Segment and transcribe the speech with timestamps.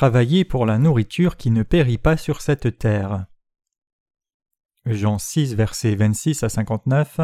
[0.00, 3.26] Travaillez pour la nourriture qui ne périt pas sur cette terre.
[4.86, 7.20] Jean 6, versets 26 à 59.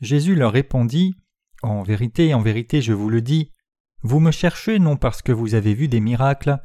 [0.00, 1.14] Jésus leur répondit
[1.62, 3.52] En vérité, en vérité, je vous le dis,
[4.02, 6.58] vous me cherchez non parce que vous avez vu des miracles,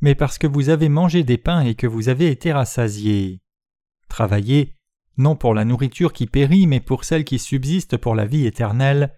[0.00, 3.42] mais parce que vous avez mangé des pains et que vous avez été rassasiés.
[4.08, 4.76] Travaillez,
[5.16, 9.12] non pour la nourriture qui périt, mais pour celle qui subsiste pour la vie éternelle,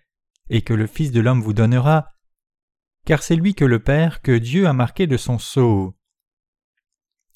[0.49, 2.16] et que le Fils de l'homme vous donnera,
[3.07, 5.97] car c'est lui que le Père, que Dieu a marqué de son sceau.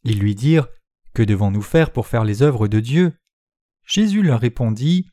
[0.03, 0.69] Ils lui dirent
[1.15, 3.17] Que devons-nous faire pour faire les œuvres de Dieu?
[3.87, 5.07] Jésus leur répondit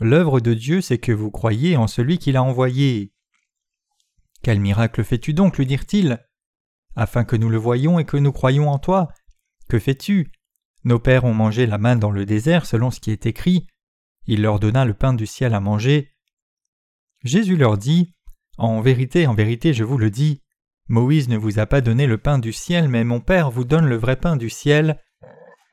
[0.00, 3.12] L'œuvre de Dieu, c'est que vous croyez en celui qui l'a envoyé.
[4.42, 5.58] Quel miracle fais-tu donc?
[5.58, 6.24] lui dirent-ils
[6.94, 9.08] Afin que nous le voyions et que nous croyions en toi.
[9.68, 10.30] Que fais-tu?
[10.84, 13.66] Nos pères ont mangé la main dans le désert selon ce qui est écrit.
[14.26, 16.12] Il leur donna le pain du ciel à manger.
[17.22, 18.14] Jésus leur dit
[18.58, 20.42] en vérité, en vérité, je vous le dis,
[20.88, 23.86] Moïse ne vous a pas donné le pain du ciel, mais mon Père vous donne
[23.86, 25.00] le vrai pain du ciel,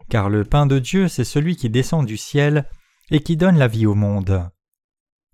[0.09, 2.67] car le pain de Dieu, c'est celui qui descend du ciel
[3.11, 4.49] et qui donne la vie au monde.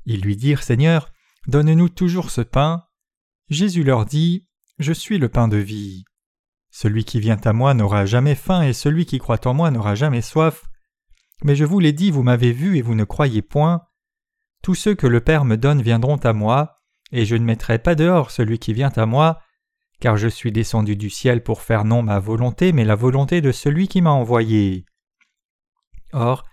[0.05, 1.11] Ils lui dirent, Seigneur,
[1.47, 2.85] donne-nous toujours ce pain.
[3.49, 4.47] Jésus leur dit,
[4.79, 6.05] Je suis le pain de vie.
[6.69, 9.95] Celui qui vient à moi n'aura jamais faim, et celui qui croit en moi n'aura
[9.95, 10.63] jamais soif.
[11.43, 13.81] Mais je vous l'ai dit, vous m'avez vu, et vous ne croyez point.
[14.63, 16.76] Tous ceux que le Père me donne viendront à moi,
[17.11, 19.41] et je ne mettrai pas dehors celui qui vient à moi,
[19.99, 23.51] car je suis descendu du ciel pour faire non ma volonté, mais la volonté de
[23.51, 24.85] celui qui m'a envoyé.
[26.13, 26.43] Or,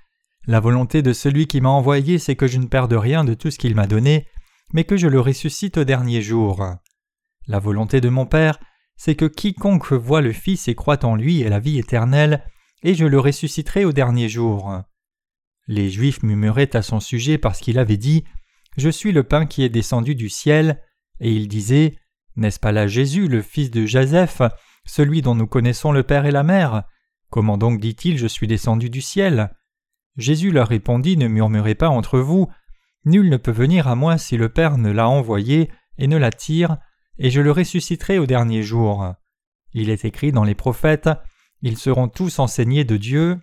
[0.46, 3.50] la volonté de celui qui m'a envoyé, c'est que je ne perde rien de tout
[3.50, 4.27] ce qu'il m'a donné,
[4.72, 6.64] mais que je le ressuscite au dernier jour.
[7.46, 8.58] La volonté de mon Père,
[8.96, 12.44] c'est que quiconque voit le Fils et croit en lui ait la vie éternelle,
[12.83, 14.83] et je le ressusciterai au dernier jour.
[15.66, 18.24] Les Juifs murmuraient à son sujet parce qu'il avait dit
[18.77, 20.80] je suis le pain qui est descendu du ciel.
[21.20, 21.96] Et il disait
[22.36, 24.42] N'est-ce pas là Jésus, le fils de Joseph,
[24.85, 26.85] celui dont nous connaissons le Père et la Mère?
[27.30, 29.55] Comment donc dit-il Je suis descendu du ciel?
[30.17, 32.48] Jésus leur répondit Ne murmurez pas entre vous.
[33.05, 36.79] Nul ne peut venir à moi si le Père ne l'a envoyé et ne l'attire,
[37.18, 39.14] et je le ressusciterai au dernier jour.
[39.73, 41.11] Il est écrit dans les prophètes
[41.62, 43.39] Ils seront tous enseignés de Dieu.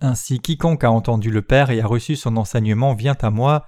[0.00, 3.66] Ainsi quiconque a entendu le Père et a reçu son enseignement vient à moi,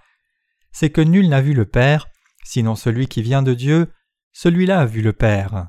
[0.73, 2.09] c'est que nul n'a vu le Père,
[2.45, 3.93] sinon celui qui vient de Dieu,
[4.33, 5.69] celui-là a vu le Père.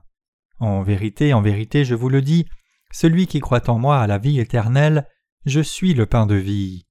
[0.59, 2.47] En vérité, en vérité, je vous le dis,
[2.91, 5.07] celui qui croit en moi a la vie éternelle,
[5.45, 6.85] je suis le pain de vie.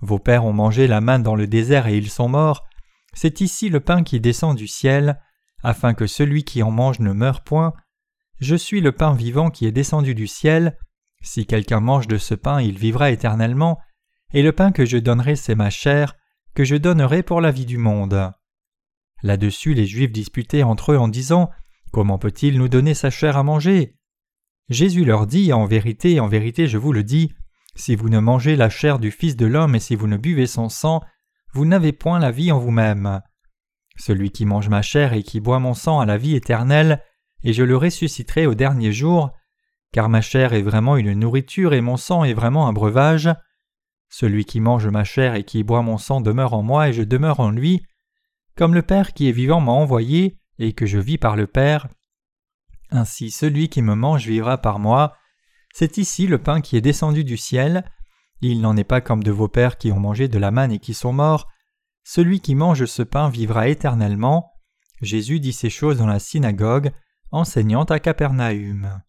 [0.00, 2.66] Vos pères ont mangé la manne dans le désert et ils sont morts,
[3.14, 5.20] c'est ici le pain qui descend du ciel,
[5.62, 7.72] afin que celui qui en mange ne meure point.
[8.40, 10.76] Je suis le pain vivant qui est descendu du ciel,
[11.22, 13.78] si quelqu'un mange de ce pain il vivra éternellement,
[14.32, 16.14] et le pain que je donnerai c'est ma chair,
[16.56, 18.32] que je donnerai pour la vie du monde.
[19.22, 21.50] Là-dessus les Juifs disputaient entre eux en disant
[21.92, 23.98] Comment peut-il nous donner sa chair à manger?
[24.70, 27.30] Jésus leur dit En vérité, en vérité, je vous le dis,
[27.74, 30.46] si vous ne mangez la chair du Fils de l'homme et si vous ne buvez
[30.46, 31.02] son sang,
[31.52, 33.20] vous n'avez point la vie en vous-même.
[33.98, 37.02] Celui qui mange ma chair et qui boit mon sang a la vie éternelle,
[37.44, 39.30] et je le ressusciterai au dernier jour,
[39.92, 43.28] car ma chair est vraiment une nourriture et mon sang est vraiment un breuvage.
[44.08, 47.02] Celui qui mange ma chair et qui boit mon sang demeure en moi et je
[47.02, 47.82] demeure en lui.
[48.56, 51.88] Comme le Père qui est vivant m'a envoyé et que je vis par le Père,
[52.90, 55.16] ainsi celui qui me mange vivra par moi.
[55.72, 57.84] C'est ici le pain qui est descendu du ciel.
[58.40, 60.78] Il n'en est pas comme de vos pères qui ont mangé de la manne et
[60.78, 61.48] qui sont morts.
[62.04, 64.52] Celui qui mange ce pain vivra éternellement.
[65.02, 66.92] Jésus dit ces choses dans la synagogue,
[67.30, 69.02] enseignant à Capernaum.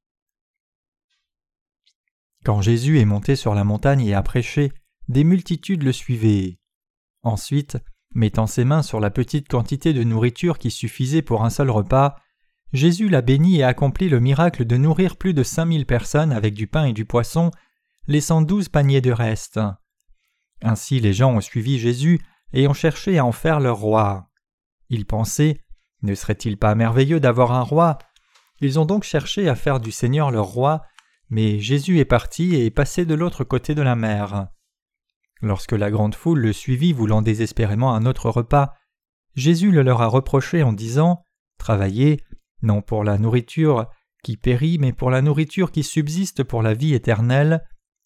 [2.44, 4.72] Quand Jésus est monté sur la montagne et a prêché,
[5.08, 6.60] des multitudes le suivaient.
[7.24, 7.78] Ensuite,
[8.14, 12.16] mettant ses mains sur la petite quantité de nourriture qui suffisait pour un seul repas,
[12.74, 16.54] Jésus l'a béni et accomplit le miracle de nourrir plus de cinq mille personnes avec
[16.54, 17.52] du pain et du poisson,
[18.08, 19.60] laissant douze paniers de reste.
[20.62, 22.20] Ainsi les gens ont suivi Jésus
[22.54, 24.30] et ont cherché à en faire leur roi.
[24.90, 25.62] Ils pensaient
[26.02, 27.98] Ne serait-il pas merveilleux d'avoir un roi?
[28.60, 30.82] Ils ont donc cherché à faire du Seigneur leur roi,
[31.30, 34.48] mais Jésus est parti et est passé de l'autre côté de la mer.
[35.42, 38.74] Lorsque la grande foule le suivit voulant désespérément un autre repas,
[39.36, 41.24] Jésus le leur a reproché en disant
[41.60, 42.24] Travaillez,
[42.62, 43.88] non pour la nourriture
[44.24, 47.64] qui périt, mais pour la nourriture qui subsiste pour la vie éternelle.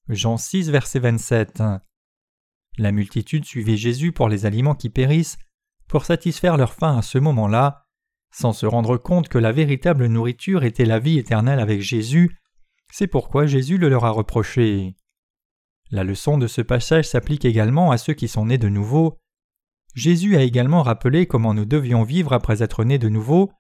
[0.10, 1.64] Jean 6, verset 27.
[2.78, 5.38] La multitude suivait Jésus pour les aliments qui périssent,
[5.88, 7.86] pour satisfaire leur faim à ce moment-là,
[8.32, 12.38] sans se rendre compte que la véritable nourriture était la vie éternelle avec Jésus.
[12.92, 14.96] C'est pourquoi Jésus le leur a reproché.
[15.92, 19.20] La leçon de ce passage s'applique également à ceux qui sont nés de nouveau.
[19.94, 23.52] Jésus a également rappelé comment nous devions vivre après être nés de nouveau.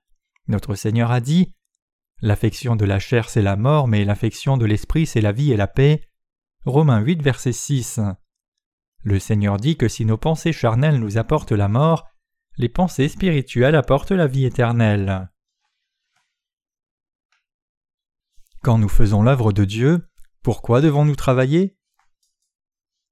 [0.47, 1.53] Notre Seigneur a dit
[2.21, 5.57] L'affection de la chair c'est la mort, mais l'affection de l'esprit c'est la vie et
[5.57, 6.07] la paix.
[6.63, 7.99] Romains 8 verset 6.
[9.03, 12.07] Le Seigneur dit que si nos pensées charnelles nous apportent la mort,
[12.55, 15.29] les pensées spirituelles apportent la vie éternelle.
[18.63, 20.07] Quand nous faisons l'œuvre de Dieu,
[20.43, 21.75] pourquoi devons-nous travailler?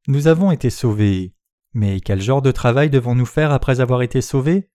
[0.09, 1.35] Nous avons été sauvés.
[1.75, 4.71] Mais quel genre de travail devons-nous faire après avoir été sauvés?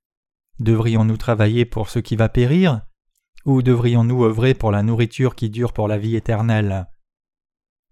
[0.60, 2.82] Devrions-nous travailler pour ce qui va périr?
[3.44, 6.86] Ou devrions-nous œuvrer pour la nourriture qui dure pour la vie éternelle?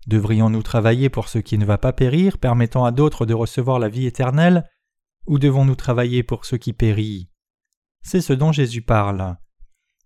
[0.06, 3.88] Devrions-nous travailler pour ce qui ne va pas périr, permettant à d'autres de recevoir la
[3.88, 4.70] vie éternelle?
[5.26, 7.28] Ou devons-nous travailler pour ce qui périt?
[8.02, 9.36] C'est ce dont Jésus parle.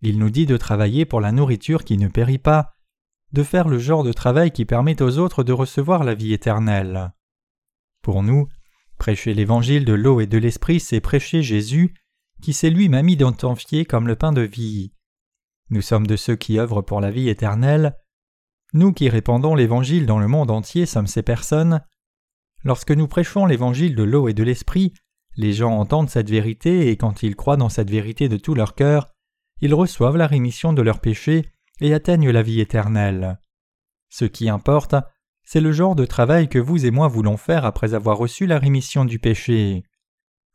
[0.00, 2.72] Il nous dit de travailler pour la nourriture qui ne périt pas,
[3.34, 7.12] de faire le genre de travail qui permet aux autres de recevoir la vie éternelle.
[8.06, 8.46] Pour nous,
[8.98, 11.92] prêcher l'évangile de l'eau et de l'esprit, c'est prêcher Jésus,
[12.40, 14.92] qui s'est lui-même identifié comme le pain de vie.
[15.70, 17.96] Nous sommes de ceux qui œuvrent pour la vie éternelle.
[18.74, 21.82] Nous qui répandons l'évangile dans le monde entier sommes ces personnes.
[22.62, 24.94] Lorsque nous prêchons l'évangile de l'eau et de l'esprit,
[25.36, 28.76] les gens entendent cette vérité et quand ils croient dans cette vérité de tout leur
[28.76, 29.10] cœur,
[29.60, 31.50] ils reçoivent la rémission de leurs péchés
[31.80, 33.40] et atteignent la vie éternelle.
[34.10, 34.94] Ce qui importe,
[35.46, 38.58] c'est le genre de travail que vous et moi voulons faire après avoir reçu la
[38.58, 39.84] rémission du péché.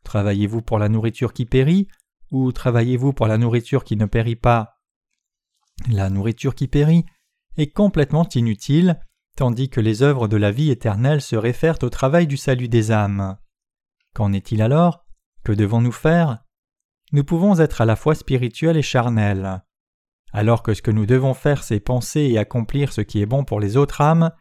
[0.04, 1.88] Travaillez-vous pour la nourriture qui périt
[2.30, 4.76] ou travaillez-vous pour la nourriture qui ne périt pas?
[5.90, 7.06] La nourriture qui périt
[7.58, 9.00] est complètement inutile,
[9.38, 12.92] tandis que les œuvres de la vie éternelle se réfèrent au travail du salut des
[12.92, 13.38] âmes.
[14.14, 15.06] Qu'en est-il alors?
[15.44, 16.44] Que devons-nous faire?
[17.14, 19.64] Nous pouvons être à la fois spirituels et charnels.
[20.34, 23.44] Alors que ce que nous devons faire, c'est penser et accomplir ce qui est bon
[23.44, 24.32] pour les autres âmes,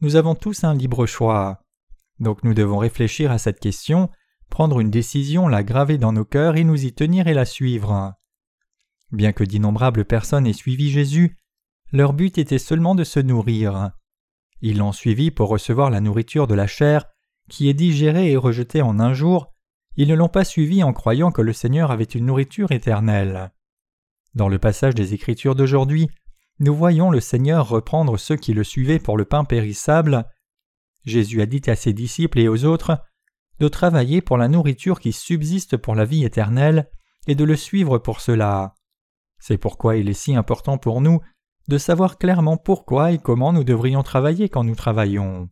[0.00, 1.60] nous avons tous un libre choix.
[2.18, 4.10] Donc nous devons réfléchir à cette question,
[4.50, 8.14] prendre une décision, la graver dans nos cœurs et nous y tenir et la suivre.
[9.12, 11.36] Bien que d'innombrables personnes aient suivi Jésus,
[11.92, 13.90] leur but était seulement de se nourrir.
[14.60, 17.04] Ils l'ont suivi pour recevoir la nourriture de la chair,
[17.48, 19.52] qui est digérée et rejetée en un jour,
[19.96, 23.52] ils ne l'ont pas suivi en croyant que le Seigneur avait une nourriture éternelle.
[24.34, 26.10] Dans le passage des Écritures d'aujourd'hui,
[26.58, 30.24] nous voyons le Seigneur reprendre ceux qui le suivaient pour le pain périssable.
[31.04, 32.98] Jésus a dit à ses disciples et aux autres
[33.58, 36.90] de travailler pour la nourriture qui subsiste pour la vie éternelle
[37.26, 38.74] et de le suivre pour cela.
[39.38, 41.20] C'est pourquoi il est si important pour nous
[41.68, 45.50] de savoir clairement pourquoi et comment nous devrions travailler quand nous travaillons.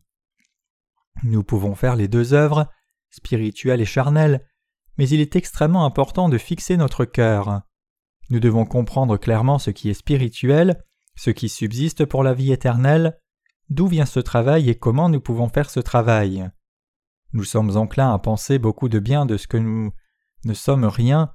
[1.23, 2.67] Nous pouvons faire les deux œuvres,
[3.09, 4.45] spirituelles et charnelles,
[4.97, 7.61] mais il est extrêmement important de fixer notre cœur.
[8.29, 10.83] Nous devons comprendre clairement ce qui est spirituel,
[11.15, 13.19] ce qui subsiste pour la vie éternelle,
[13.69, 16.49] d'où vient ce travail et comment nous pouvons faire ce travail?
[17.33, 19.91] Nous sommes enclins à penser beaucoup de bien de ce que nous
[20.45, 21.33] ne sommes rien.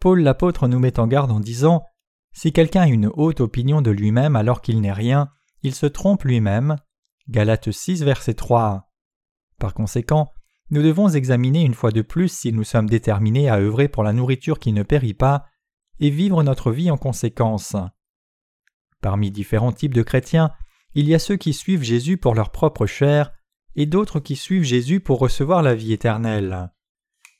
[0.00, 1.84] Paul l'apôtre nous met en garde en disant
[2.32, 5.30] Si quelqu'un a une haute opinion de lui-même alors qu'il n'est rien,
[5.62, 6.76] il se trompe lui-même.
[7.28, 8.90] Galates 6, verset 3.
[9.58, 10.32] Par conséquent,
[10.70, 14.12] nous devons examiner une fois de plus si nous sommes déterminés à œuvrer pour la
[14.12, 15.46] nourriture qui ne périt pas,
[16.00, 17.76] et vivre notre vie en conséquence.
[19.02, 20.52] Parmi différents types de chrétiens,
[20.94, 23.32] il y a ceux qui suivent Jésus pour leur propre chair,
[23.74, 26.70] et d'autres qui suivent Jésus pour recevoir la vie éternelle.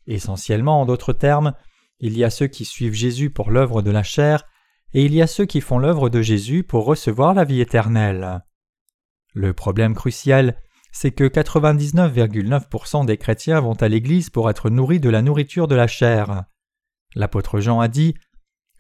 [0.07, 1.55] Essentiellement, en d'autres termes,
[2.01, 4.45] il y a ceux qui suivent Jésus pour l'œuvre de la chair,
[4.93, 8.43] et il y a ceux qui font l'œuvre de Jésus pour recevoir la vie éternelle.
[9.33, 15.09] Le problème crucial, c'est que 99,9% des chrétiens vont à l'Église pour être nourris de
[15.09, 16.45] la nourriture de la chair.
[17.15, 18.15] L'apôtre Jean a dit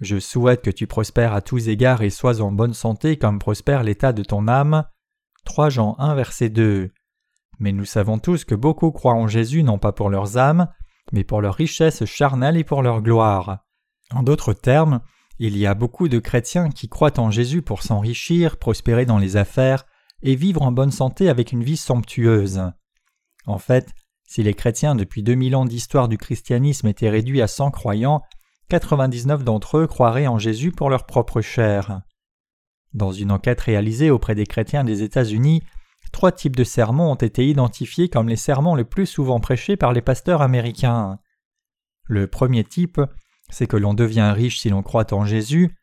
[0.02, 3.84] je souhaite que tu prospères à tous égards et sois en bonne santé comme prospère
[3.84, 4.84] l'état de ton âme.
[5.44, 6.90] 3 Jean 1 verset 2.
[7.60, 10.66] Mais nous savons tous que beaucoup croient en Jésus non pas pour leurs âmes,
[11.12, 13.64] mais pour leur richesse charnelle et pour leur gloire.
[14.12, 15.00] En d'autres termes,
[15.38, 19.36] il y a beaucoup de chrétiens qui croient en Jésus pour s'enrichir, prospérer dans les
[19.36, 19.84] affaires
[20.22, 22.62] et vivre en bonne santé avec une vie somptueuse.
[23.46, 23.92] En fait,
[24.24, 28.22] si les chrétiens depuis 2000 ans d'histoire du christianisme étaient réduits à 100 croyants,
[28.72, 32.00] 99 d'entre eux croiraient en Jésus pour leur propre chair.
[32.94, 35.62] Dans une enquête réalisée auprès des chrétiens des États-Unis,
[36.10, 39.92] trois types de sermons ont été identifiés comme les sermons les plus souvent prêchés par
[39.92, 41.18] les pasteurs américains.
[42.04, 42.98] Le premier type,
[43.50, 45.76] c'est que l'on devient riche si l'on croit en Jésus.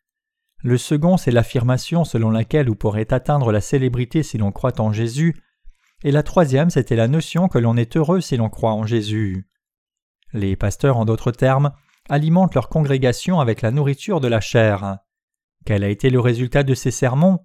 [0.63, 4.91] Le second, c'est l'affirmation selon laquelle on pourrait atteindre la célébrité si l'on croit en
[4.91, 5.39] Jésus.
[6.03, 9.47] Et la troisième, c'était la notion que l'on est heureux si l'on croit en Jésus.
[10.33, 11.71] Les pasteurs, en d'autres termes,
[12.09, 14.97] alimentent leur congrégation avec la nourriture de la chair.
[15.65, 17.39] Quel a été le résultat de ces sermons?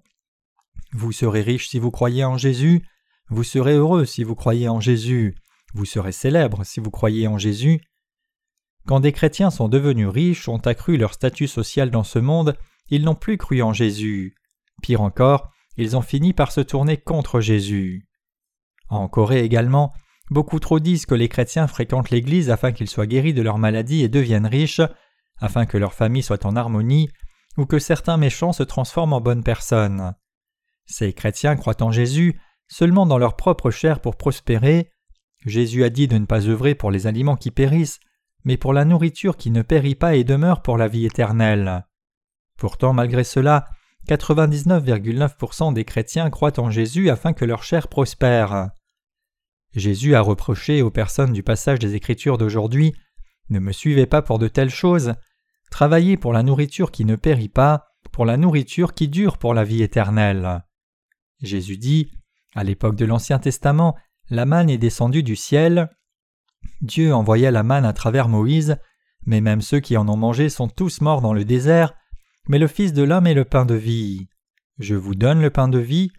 [0.91, 2.85] Vous serez riche si vous croyez en Jésus,
[3.29, 5.35] vous serez heureux si vous croyez en Jésus,
[5.73, 7.81] vous serez célèbre si vous croyez en Jésus.
[8.87, 12.55] Quand des chrétiens sont devenus riches, ont accru leur statut social dans ce monde
[12.89, 14.35] ils n'ont plus cru en Jésus.
[14.81, 18.07] Pire encore, ils ont fini par se tourner contre Jésus.
[18.89, 19.93] En Corée également,
[20.29, 24.03] beaucoup trop disent que les chrétiens fréquentent l'Église afin qu'ils soient guéris de leur maladie
[24.03, 24.81] et deviennent riches,
[25.39, 27.09] afin que leur famille soit en harmonie,
[27.57, 30.15] ou que certains méchants se transforment en bonnes personnes.
[30.85, 34.91] Ces chrétiens croient en Jésus seulement dans leur propre chair pour prospérer.
[35.45, 37.99] Jésus a dit de ne pas œuvrer pour les aliments qui périssent,
[38.43, 41.85] mais pour la nourriture qui ne périt pas et demeure pour la vie éternelle.
[42.57, 43.65] Pourtant, malgré cela,
[44.07, 48.69] 99,9% des chrétiens croient en Jésus afin que leur chair prospère.
[49.75, 52.93] Jésus a reproché aux personnes du passage des Écritures d'aujourd'hui
[53.49, 55.13] Ne me suivez pas pour de telles choses,
[55.69, 59.65] travaillez pour la nourriture qui ne périt pas, pour la nourriture qui dure pour la
[59.65, 60.63] vie éternelle.
[61.41, 62.09] Jésus dit
[62.55, 63.97] À l'époque de l'Ancien Testament,
[64.29, 65.89] la manne est descendue du ciel.
[66.81, 68.77] Dieu envoya la manne à travers Moïse,
[69.25, 71.93] mais même ceux qui en ont mangé sont tous morts dans le désert,
[72.47, 74.29] mais le Fils de l'homme est le pain de vie.
[74.79, 76.11] Je vous donne le pain de vie.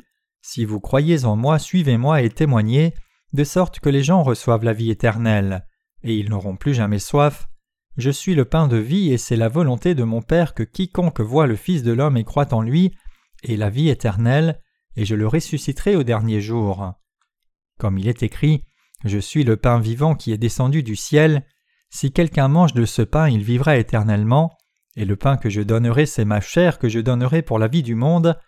[0.42, 2.92] Si vous croyez en moi, suivez-moi et témoignez,
[3.32, 5.66] de sorte que les gens reçoivent la vie éternelle,
[6.02, 7.48] et ils n'auront plus jamais soif.
[7.96, 11.20] Je suis le pain de vie, et c'est la volonté de mon Père que quiconque
[11.20, 12.94] voit le Fils de l'homme et croit en lui
[13.42, 14.60] ait la vie éternelle,
[14.96, 16.94] et je le ressusciterai au dernier jour.
[17.78, 18.64] Comme il est écrit,
[19.04, 21.46] Je suis le pain vivant qui est descendu du ciel.
[21.90, 24.56] Si quelqu'un mange de ce pain, il vivra éternellement.
[24.96, 27.82] Et le pain que je donnerai, c'est ma chair que je donnerai pour la vie
[27.82, 28.38] du monde.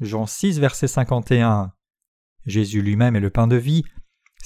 [0.00, 1.72] Jean 6, verset 51.
[2.46, 3.82] Jésus lui-même est le pain de vie.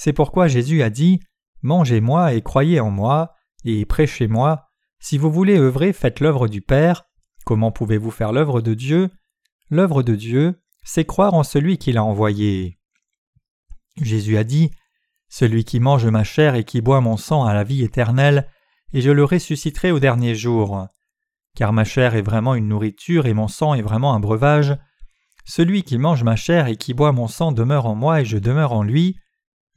[0.03, 1.19] C'est pourquoi Jésus a dit
[1.61, 4.65] Mangez-moi et croyez en moi, et prêchez-moi.
[4.99, 7.03] Si vous voulez œuvrer, faites l'œuvre du Père.
[7.45, 9.11] Comment pouvez-vous faire l'œuvre de Dieu?
[9.69, 12.79] L'œuvre de Dieu, c'est croire en celui qui l'a envoyé.
[14.01, 14.71] Jésus a dit
[15.29, 18.49] Celui qui mange ma chair et qui boit mon sang a la vie éternelle,
[18.93, 20.87] et je le ressusciterai au dernier jour
[21.55, 24.75] car ma chair est vraiment une nourriture et mon sang est vraiment un breuvage.
[25.45, 28.39] Celui qui mange ma chair et qui boit mon sang demeure en moi et je
[28.39, 29.17] demeure en lui.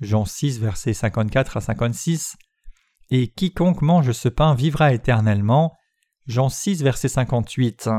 [0.05, 2.37] Jean 6, versets 54 à 56.
[3.11, 5.73] Et quiconque mange ce pain vivra éternellement.
[6.27, 7.91] Jean 6, verset 58.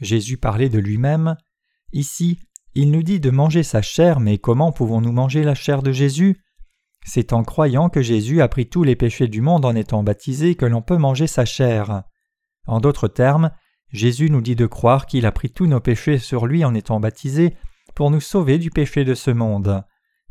[0.00, 1.36] Jésus parlait de lui-même.
[1.92, 2.38] Ici,
[2.74, 6.40] il nous dit de manger sa chair, mais comment pouvons-nous manger la chair de Jésus?
[7.06, 10.54] C'est en croyant que Jésus a pris tous les péchés du monde en étant baptisé
[10.54, 12.02] que l'on peut manger sa chair.
[12.66, 13.50] En d'autres termes,
[13.90, 16.98] Jésus nous dit de croire qu'il a pris tous nos péchés sur lui en étant
[16.98, 17.54] baptisé
[17.94, 19.84] pour nous sauver du péché de ce monde.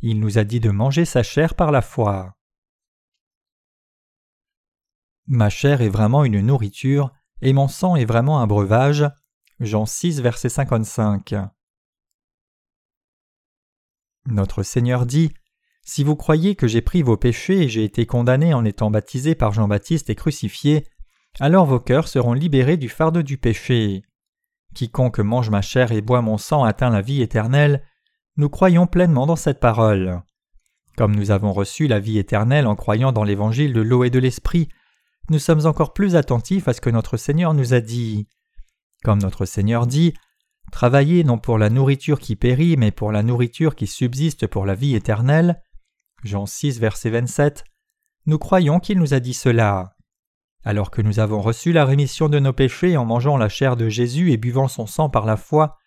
[0.06, 2.36] Il nous a dit de manger sa chair par la foi.
[5.28, 9.06] Ma chair est vraiment une nourriture, et mon sang est vraiment un breuvage.
[9.62, 11.36] Jean 6, verset 55.
[14.26, 15.32] Notre Seigneur dit
[15.84, 19.36] Si vous croyez que j'ai pris vos péchés et j'ai été condamné en étant baptisé
[19.36, 20.86] par Jean-Baptiste et crucifié,
[21.40, 24.04] alors vos cœurs seront libérés du fardeau du péché.
[24.76, 27.86] Quiconque mange ma chair et boit mon sang atteint la vie éternelle,
[28.38, 30.22] nous croyons pleinement dans cette parole.
[30.98, 34.20] Comme nous avons reçu la vie éternelle en croyant dans l'évangile de l'eau et de
[34.20, 34.70] l'esprit,
[35.30, 38.28] nous sommes encore plus attentifs à ce que notre Seigneur nous a dit.
[39.04, 40.14] Comme notre Seigneur dit,
[40.72, 44.74] Travaillez non pour la nourriture qui périt, mais pour la nourriture qui subsiste pour la
[44.74, 45.62] vie éternelle.
[46.24, 47.64] Jean 6, verset 27.
[48.26, 49.96] Nous croyons qu'il nous a dit cela.
[50.64, 53.90] Alors que nous avons reçu la rémission de nos péchés en mangeant la chair de
[53.90, 55.78] Jésus et buvant son sang par la foi,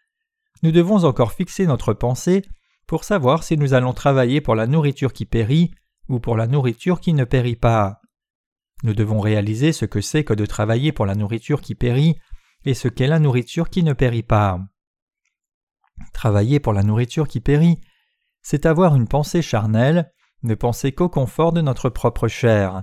[0.66, 2.42] nous devons encore fixer notre pensée
[2.88, 5.70] pour savoir si nous allons travailler pour la nourriture qui périt
[6.08, 8.00] ou pour la nourriture qui ne périt pas.
[8.82, 12.18] Nous devons réaliser ce que c'est que de travailler pour la nourriture qui périt
[12.64, 14.58] et ce qu'est la nourriture qui ne périt pas.
[16.12, 17.78] Travailler pour la nourriture qui périt,
[18.42, 22.82] c'est avoir une pensée charnelle, ne penser qu'au confort de notre propre chair.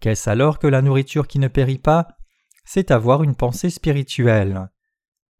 [0.00, 2.08] Qu'est-ce alors que la nourriture qui ne périt pas?
[2.64, 4.68] C'est avoir une pensée spirituelle.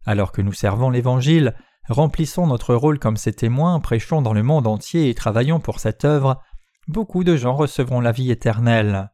[0.07, 1.55] Alors que nous servons l'Évangile,
[1.89, 6.05] remplissons notre rôle comme ses témoins, prêchons dans le monde entier et travaillons pour cette
[6.05, 6.41] œuvre,
[6.89, 9.11] beaucoup de gens recevront la vie éternelle.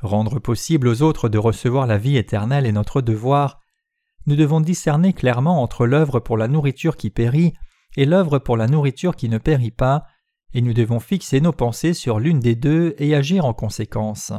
[0.00, 3.60] Rendre possible aux autres de recevoir la vie éternelle est notre devoir.
[4.26, 7.54] Nous devons discerner clairement entre l'œuvre pour la nourriture qui périt
[7.96, 10.04] et l'œuvre pour la nourriture qui ne périt pas,
[10.54, 14.32] et nous devons fixer nos pensées sur l'une des deux et agir en conséquence.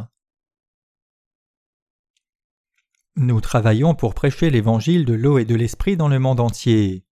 [3.22, 7.04] Nous travaillons pour prêcher l'évangile de l'eau et de l'esprit dans le monde entier.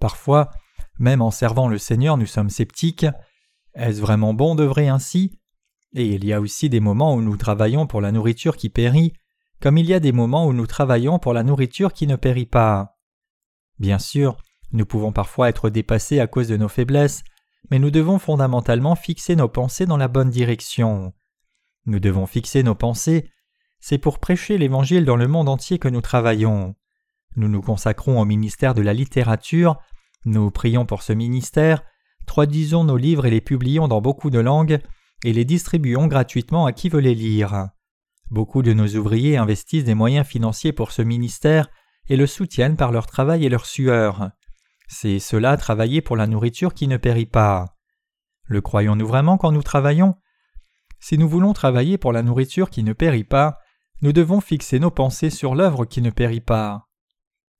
[0.00, 0.50] Parfois,
[0.98, 3.06] même en servant le Seigneur, nous sommes sceptiques.
[3.74, 5.38] Est-ce vraiment bon d'œuvrer ainsi?
[5.94, 9.12] Et il y a aussi des moments où nous travaillons pour la nourriture qui périt,
[9.60, 12.44] comme il y a des moments où nous travaillons pour la nourriture qui ne périt
[12.44, 12.98] pas.
[13.78, 14.36] Bien sûr,
[14.72, 17.22] nous pouvons parfois être dépassés à cause de nos faiblesses,
[17.70, 21.14] mais nous devons fondamentalement fixer nos pensées dans la bonne direction.
[21.86, 23.30] Nous devons fixer nos pensées
[23.80, 26.74] c'est pour prêcher l'Évangile dans le monde entier que nous travaillons.
[27.36, 29.78] Nous nous consacrons au ministère de la littérature,
[30.24, 31.82] nous prions pour ce ministère,
[32.26, 34.80] traduisons nos livres et les publions dans beaucoup de langues,
[35.24, 37.68] et les distribuons gratuitement à qui veut les lire.
[38.30, 41.68] Beaucoup de nos ouvriers investissent des moyens financiers pour ce ministère
[42.08, 44.30] et le soutiennent par leur travail et leur sueur.
[44.86, 47.76] C'est cela travailler pour la nourriture qui ne périt pas.
[48.44, 50.14] Le croyons-nous vraiment quand nous travaillons?
[51.00, 53.58] Si nous voulons travailler pour la nourriture qui ne périt pas,
[54.00, 56.88] nous devons fixer nos pensées sur l'œuvre qui ne périt pas.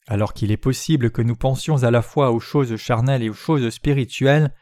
[0.06, 3.34] Alors qu'il est possible que nous pensions à la fois aux choses charnelles et aux
[3.34, 4.54] choses spirituelles,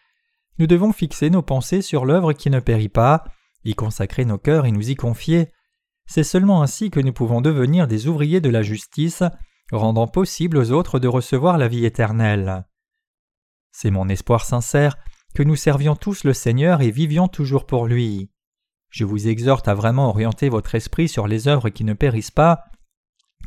[0.58, 3.24] nous devons fixer nos pensées sur l'œuvre qui ne périt pas,
[3.64, 5.52] y consacrer nos cœurs et nous y confier.
[6.06, 9.22] C'est seulement ainsi que nous pouvons devenir des ouvriers de la justice,
[9.70, 12.64] rendant possible aux autres de recevoir la vie éternelle.
[13.70, 14.96] C'est mon espoir sincère
[15.34, 18.30] que nous servions tous le Seigneur et vivions toujours pour lui.
[18.90, 22.64] Je vous exhorte à vraiment orienter votre esprit sur les œuvres qui ne périssent pas,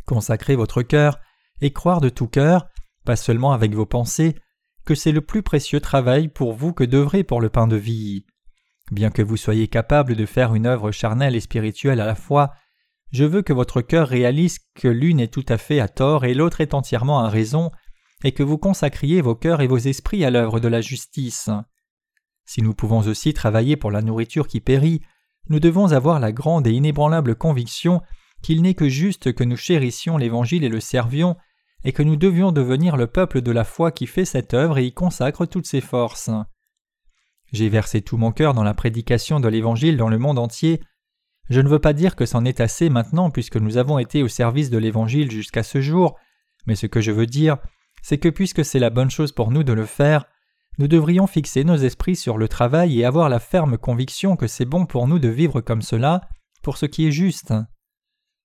[0.05, 1.19] consacrer votre cœur
[1.61, 2.67] et croire de tout cœur,
[3.05, 4.35] pas seulement avec vos pensées,
[4.85, 8.25] que c'est le plus précieux travail pour vous que d'œuvrer pour le pain de vie.
[8.91, 12.51] Bien que vous soyez capable de faire une œuvre charnelle et spirituelle à la fois,
[13.11, 16.33] je veux que votre cœur réalise que l'une est tout à fait à tort et
[16.33, 17.71] l'autre est entièrement à raison,
[18.23, 21.49] et que vous consacriez vos cœurs et vos esprits à l'œuvre de la justice.
[22.45, 25.01] Si nous pouvons aussi travailler pour la nourriture qui périt,
[25.49, 28.01] nous devons avoir la grande et inébranlable conviction
[28.41, 31.35] qu'il n'est que juste que nous chérissions l'Évangile et le servions,
[31.83, 34.85] et que nous devions devenir le peuple de la foi qui fait cette œuvre et
[34.85, 36.29] y consacre toutes ses forces.
[37.51, 40.81] J'ai versé tout mon cœur dans la prédication de l'Évangile dans le monde entier.
[41.49, 44.27] Je ne veux pas dire que c'en est assez maintenant puisque nous avons été au
[44.27, 46.17] service de l'Évangile jusqu'à ce jour,
[46.67, 47.57] mais ce que je veux dire,
[48.01, 50.25] c'est que puisque c'est la bonne chose pour nous de le faire,
[50.79, 54.63] nous devrions fixer nos esprits sur le travail et avoir la ferme conviction que c'est
[54.63, 56.21] bon pour nous de vivre comme cela,
[56.63, 57.53] pour ce qui est juste.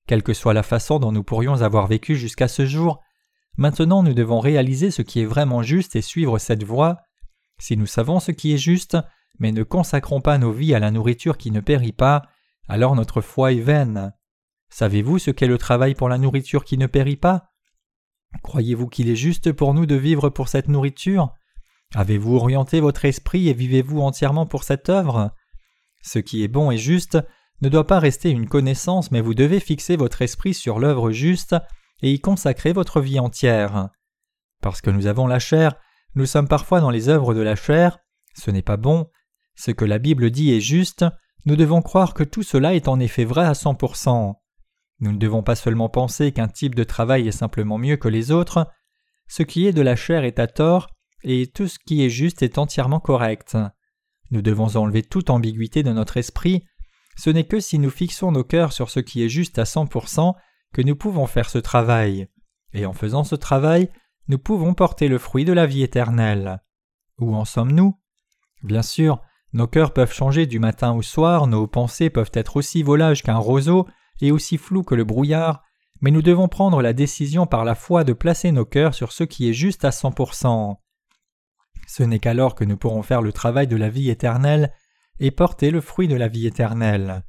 [0.09, 3.01] Quelle que soit la façon dont nous pourrions avoir vécu jusqu'à ce jour,
[3.57, 6.99] maintenant nous devons réaliser ce qui est vraiment juste et suivre cette voie.
[7.61, 8.99] Si nous savons ce qui est juste,
[9.39, 12.23] mais ne consacrons pas nos vies à la nourriture qui ne périt pas,
[12.67, 14.13] alors notre foi est vaine.
[14.71, 17.53] Savez-vous ce qu'est le travail pour la nourriture qui ne périt pas?
[18.43, 21.33] Croyez-vous qu'il est juste pour nous de vivre pour cette nourriture?
[21.95, 25.33] Avez-vous orienté votre esprit et vivez-vous entièrement pour cette œuvre?
[26.03, 27.19] Ce qui est bon et juste
[27.63, 31.55] ne doit pas rester une connaissance, mais vous devez fixer votre esprit sur l'œuvre juste
[32.03, 33.91] et y consacrer votre vie entière.
[34.61, 35.77] Parce que nous avons la chair,
[36.15, 37.99] nous sommes parfois dans les œuvres de la chair,
[38.35, 39.09] ce n'est pas bon.
[39.55, 41.05] Ce que la Bible dit est juste,
[41.47, 44.35] nous devons croire que tout cela est en effet vrai à 100%.
[45.01, 48.33] Nous ne devons pas seulement penser qu'un type de travail est simplement mieux que les
[48.33, 48.69] autres,
[49.29, 50.89] ce qui est de la chair est à tort,
[51.25, 53.57] et tout ce qui est juste est entièrement correct.
[54.31, 56.65] Nous devons enlever toute ambiguïté de notre esprit,
[57.17, 60.35] ce n'est que si nous fixons nos cœurs sur ce qui est juste à 100%
[60.73, 62.29] que nous pouvons faire ce travail,
[62.73, 63.89] et en faisant ce travail,
[64.29, 66.61] nous pouvons porter le fruit de la vie éternelle.
[67.19, 67.95] Où en sommes-nous?
[68.63, 69.21] Bien sûr,
[69.53, 73.37] nos cœurs peuvent changer du matin au soir, nos pensées peuvent être aussi volages qu'un
[73.37, 73.87] roseau
[74.21, 75.63] et aussi floues que le brouillard,
[76.01, 79.23] mais nous devons prendre la décision par la foi de placer nos cœurs sur ce
[79.23, 80.77] qui est juste à 100%.
[81.87, 84.73] Ce n'est qu'alors que nous pourrons faire le travail de la vie éternelle
[85.21, 87.25] et porter le fruit de la vie éternelle.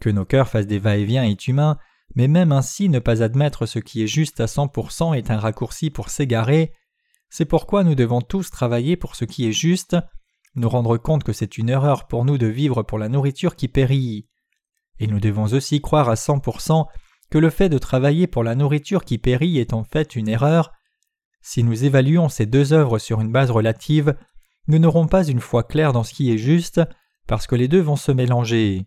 [0.00, 1.78] Que nos cœurs fassent des va-et-vient est humain,
[2.14, 5.90] mais même ainsi ne pas admettre ce qui est juste à 100% est un raccourci
[5.90, 6.72] pour s'égarer.
[7.30, 9.96] C'est pourquoi nous devons tous travailler pour ce qui est juste,
[10.54, 13.68] nous rendre compte que c'est une erreur pour nous de vivre pour la nourriture qui
[13.68, 14.28] périt.
[14.98, 16.86] Et nous devons aussi croire à 100%
[17.30, 20.72] que le fait de travailler pour la nourriture qui périt est en fait une erreur.
[21.42, 24.16] Si nous évaluons ces deux œuvres sur une base relative,
[24.68, 26.80] nous n'aurons pas une foi claire dans ce qui est juste,
[27.26, 28.86] parce que les deux vont se mélanger.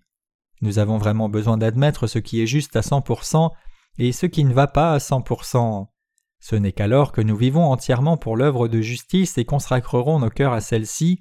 [0.62, 3.52] Nous avons vraiment besoin d'admettre ce qui est juste à 100%
[3.98, 5.88] et ce qui ne va pas à 100%.
[6.40, 10.54] Ce n'est qu'alors que nous vivons entièrement pour l'œuvre de justice et consacrerons nos cœurs
[10.54, 11.20] à celle-ci,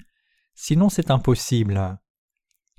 [0.54, 1.98] sinon c'est impossible.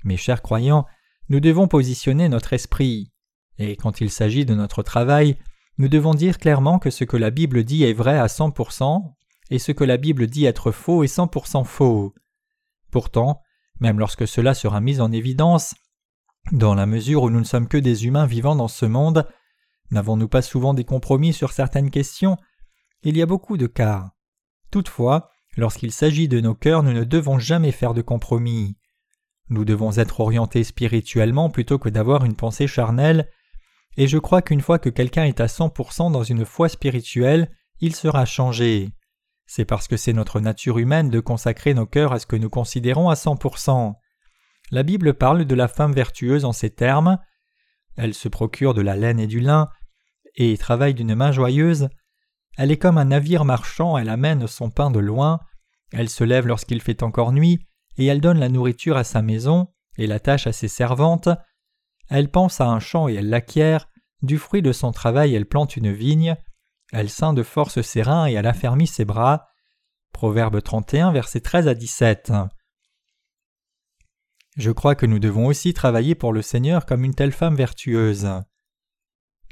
[0.04, 0.86] Mes chers croyants,
[1.28, 3.12] nous devons positionner notre esprit,
[3.58, 5.36] et quand il s'agit de notre travail,
[5.78, 9.12] nous devons dire clairement que ce que la Bible dit est vrai à 100%,
[9.50, 12.14] et ce que la Bible dit être faux est 100% faux.
[12.90, 13.42] Pourtant,
[13.80, 15.74] même lorsque cela sera mis en évidence,
[16.52, 19.28] dans la mesure où nous ne sommes que des humains vivant dans ce monde,
[19.90, 22.36] n'avons-nous pas souvent des compromis sur certaines questions?
[23.02, 24.12] Il y a beaucoup de cas.
[24.70, 28.76] Toutefois, lorsqu'il s'agit de nos cœurs, nous ne devons jamais faire de compromis.
[29.48, 33.28] Nous devons être orientés spirituellement plutôt que d'avoir une pensée charnelle,
[33.96, 37.94] et je crois qu'une fois que quelqu'un est à 100% dans une foi spirituelle, il
[37.94, 38.90] sera changé.
[39.46, 42.50] C'est parce que c'est notre nature humaine de consacrer nos cœurs à ce que nous
[42.50, 43.94] considérons à 100%.
[44.72, 47.18] La Bible parle de la femme vertueuse en ces termes.
[47.96, 49.68] Elle se procure de la laine et du lin,
[50.34, 51.88] et travaille d'une main joyeuse.
[52.58, 55.40] Elle est comme un navire marchand, elle amène son pain de loin,
[55.92, 57.60] elle se lève lorsqu'il fait encore nuit,
[57.96, 61.28] et elle donne la nourriture à sa maison, et la tâche à ses servantes.
[62.08, 63.88] Elle pense à un champ et elle l'acquiert,
[64.22, 66.36] du fruit de son travail elle plante une vigne,
[66.92, 69.48] elle ceint de force ses reins et elle affermit ses bras.
[70.12, 72.32] Proverbe 31, versets 13 à 17.
[74.56, 78.28] Je crois que nous devons aussi travailler pour le Seigneur comme une telle femme vertueuse.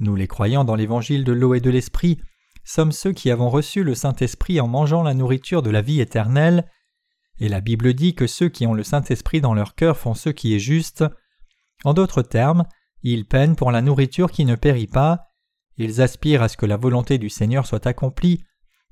[0.01, 2.21] Nous les croyants dans l'évangile de l'eau et de l'esprit
[2.65, 6.71] sommes ceux qui avons reçu le Saint-Esprit en mangeant la nourriture de la vie éternelle,
[7.39, 10.31] et la Bible dit que ceux qui ont le Saint-Esprit dans leur cœur font ce
[10.31, 11.05] qui est juste.
[11.85, 12.65] En d'autres termes,
[13.03, 15.29] ils peinent pour la nourriture qui ne périt pas,
[15.77, 18.45] ils aspirent à ce que la volonté du Seigneur soit accomplie,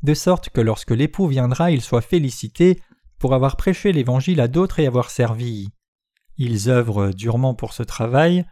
[0.02, 2.80] de sorte que lorsque l'époux viendra, il soit félicité
[3.18, 5.68] pour avoir prêché l'Évangile à d'autres et avoir servi.
[6.38, 8.44] Ils œuvrent durement pour ce travail.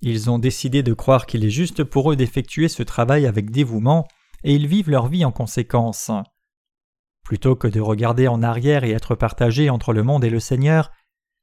[0.00, 4.06] Ils ont décidé de croire qu'il est juste pour eux d'effectuer ce travail avec dévouement,
[4.44, 6.12] et ils vivent leur vie en conséquence.
[7.24, 10.92] Plutôt que de regarder en arrière et être partagés entre le monde et le Seigneur,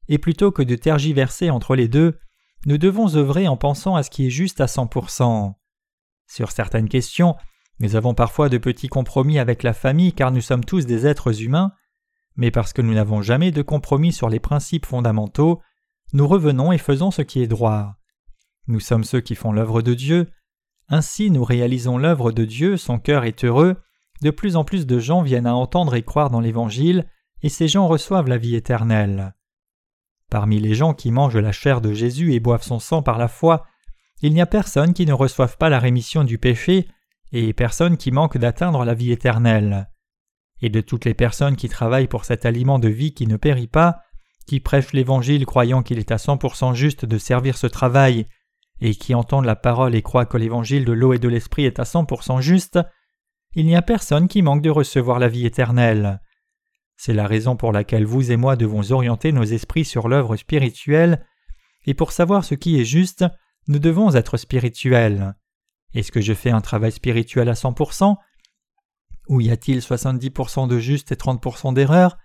[0.07, 2.19] et plutôt que de tergiverser entre les deux,
[2.65, 5.53] nous devons œuvrer en pensant à ce qui est juste à 100%.
[6.27, 7.35] Sur certaines questions,
[7.79, 11.41] nous avons parfois de petits compromis avec la famille car nous sommes tous des êtres
[11.41, 11.71] humains,
[12.35, 15.61] mais parce que nous n'avons jamais de compromis sur les principes fondamentaux,
[16.13, 17.95] nous revenons et faisons ce qui est droit.
[18.67, 20.31] Nous sommes ceux qui font l'œuvre de Dieu,
[20.87, 23.77] ainsi nous réalisons l'œuvre de Dieu, son cœur est heureux,
[24.21, 27.05] de plus en plus de gens viennent à entendre et croire dans l'Évangile,
[27.41, 29.35] et ces gens reçoivent la vie éternelle.
[30.29, 33.27] Parmi les gens qui mangent la chair de Jésus et boivent son sang par la
[33.27, 33.65] foi,
[34.21, 36.87] il n'y a personne qui ne reçoive pas la rémission du péché,
[37.31, 39.89] et personne qui manque d'atteindre la vie éternelle
[40.61, 43.67] et de toutes les personnes qui travaillent pour cet aliment de vie qui ne périt
[43.67, 44.01] pas,
[44.47, 48.27] qui prêchent l'Évangile croyant qu'il est à 100% juste de servir ce travail,
[48.81, 51.79] et qui entendent la parole et croient que l'Évangile de l'eau et de l'Esprit est
[51.79, 52.79] à 100% juste,
[53.53, 56.21] il n'y a personne qui manque de recevoir la vie éternelle.
[56.97, 61.25] C'est la raison pour laquelle vous et moi devons orienter nos esprits sur l'œuvre spirituelle,
[61.85, 63.25] et pour savoir ce qui est juste,
[63.67, 65.35] nous devons être spirituels.
[65.93, 68.17] Est-ce que je fais un travail spirituel à 100%
[69.27, 72.17] ou y a-t-il 70% de juste et 30% d'erreur?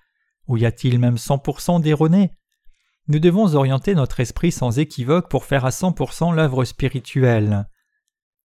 [0.48, 2.32] Ou y a-t-il même 100% d'erroné?
[3.08, 7.68] Nous devons orienter notre esprit sans équivoque pour faire à 100% l'œuvre spirituelle.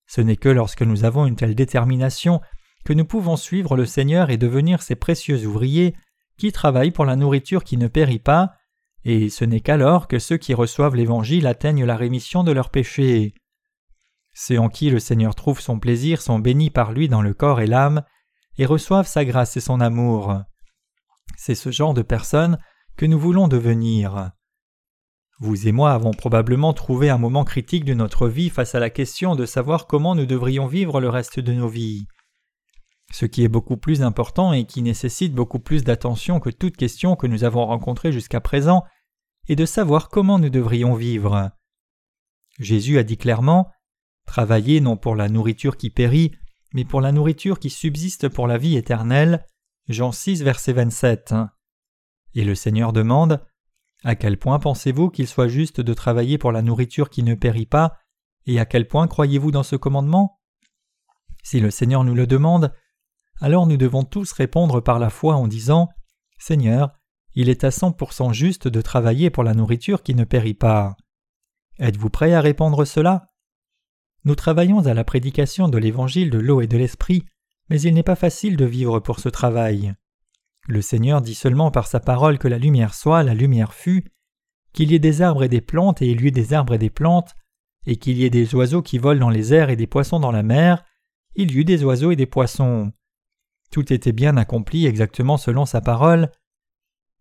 [0.08, 2.42] Ce n'est que lorsque nous avons une telle détermination
[2.86, 5.96] que nous pouvons suivre le Seigneur et devenir ses précieux ouvriers
[6.38, 8.54] qui travaillent pour la nourriture qui ne périt pas,
[9.04, 13.34] et ce n'est qu'alors que ceux qui reçoivent l'Évangile atteignent la rémission de leurs péchés.
[14.34, 17.62] Ceux en qui le Seigneur trouve son plaisir sont bénis par lui dans le corps
[17.62, 18.04] et l'âme,
[18.58, 20.42] et reçoivent sa grâce et son amour.
[21.38, 22.58] C'est ce genre de personnes
[22.98, 24.32] que nous voulons devenir.
[25.40, 28.90] Vous et moi avons probablement trouvé un moment critique de notre vie face à la
[28.90, 32.08] question de savoir comment nous devrions vivre le reste de nos vies.
[33.16, 37.16] Ce qui est beaucoup plus important et qui nécessite beaucoup plus d'attention que toute question
[37.16, 38.84] que nous avons rencontrée jusqu'à présent
[39.48, 41.50] est de savoir comment nous devrions vivre.
[42.60, 43.72] Jésus a dit clairement
[44.26, 46.34] Travaillez non pour la nourriture qui périt,
[46.74, 49.46] mais pour la nourriture qui subsiste pour la vie éternelle.
[49.88, 51.36] Jean 6, verset 27.
[52.34, 53.46] Et le Seigneur demande
[54.04, 57.66] À quel point pensez-vous qu'il soit juste de travailler pour la nourriture qui ne périt
[57.66, 57.98] pas,
[58.46, 60.42] et à quel point croyez-vous dans ce commandement?
[61.44, 62.74] Si le Seigneur nous le demande,
[63.42, 65.90] alors nous devons tous répondre par la foi en disant
[66.38, 66.92] Seigneur,
[67.34, 70.96] il est à 100% juste de travailler pour la nourriture qui ne périt pas.
[71.80, 73.32] Êtes-vous prêt à répondre cela?
[74.24, 77.26] Nous travaillons à la prédication de l'évangile de l'eau et de l'esprit,
[77.70, 79.94] mais il n'est pas facile de vivre pour ce travail.
[80.68, 84.06] Le Seigneur dit seulement par sa parole que la lumière soit, la lumière fut,
[84.74, 86.80] qu'il y ait des arbres et des plantes et il y ait des arbres et
[86.80, 87.36] des plantes,
[87.86, 90.32] et qu'il y ait des oiseaux qui volent dans les airs et des poissons dans
[90.32, 90.84] la mer,
[91.36, 92.92] il y eut des oiseaux et des poissons.
[93.78, 96.32] Était bien accompli exactement selon sa parole.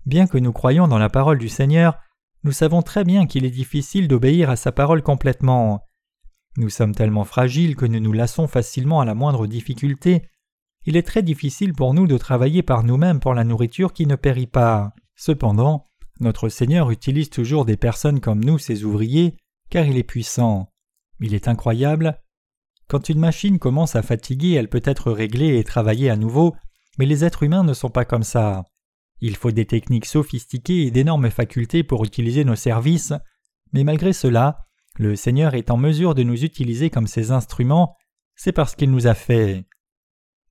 [0.06, 1.98] Bien que nous croyions dans la parole du Seigneur,
[2.44, 5.84] nous savons très bien qu'il est difficile d'obéir à sa parole complètement.
[6.56, 10.28] Nous sommes tellement fragiles que nous nous lassons facilement à la moindre difficulté.
[10.86, 14.14] Il est très difficile pour nous de travailler par nous-mêmes pour la nourriture qui ne
[14.14, 14.94] périt pas.
[15.16, 15.88] Cependant,
[16.20, 19.36] notre Seigneur utilise toujours des personnes comme nous, ses ouvriers,
[19.70, 20.70] car il est puissant.
[21.18, 22.20] Il est incroyable.
[22.88, 26.54] Quand une machine commence à fatiguer, elle peut être réglée et travailler à nouveau,
[26.98, 28.64] mais les êtres humains ne sont pas comme ça.
[29.20, 33.14] Il faut des techniques sophistiquées et d'énormes facultés pour utiliser nos services,
[33.72, 34.66] mais malgré cela,
[34.96, 37.96] le Seigneur est en mesure de nous utiliser comme ses instruments,
[38.36, 39.64] c'est parce qu'il nous a fait.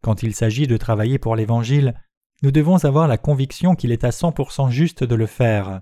[0.01, 1.93] Quand il s'agit de travailler pour l'Évangile,
[2.41, 5.81] nous devons avoir la conviction qu'il est à 100% juste de le faire.